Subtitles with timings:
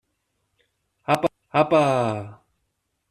[1.61, 1.81] Apa!